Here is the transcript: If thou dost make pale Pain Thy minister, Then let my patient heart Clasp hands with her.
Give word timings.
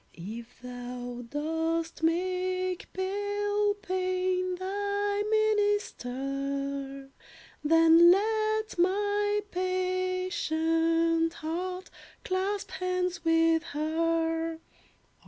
If 0.15 0.59
thou 0.63 1.23
dost 1.29 2.01
make 2.01 2.91
pale 2.91 3.75
Pain 3.83 4.55
Thy 4.55 5.21
minister, 5.29 7.11
Then 7.63 8.09
let 8.09 8.79
my 8.79 9.41
patient 9.51 11.33
heart 11.35 11.91
Clasp 12.23 12.71
hands 12.71 13.23
with 13.23 13.61
her. 13.61 14.57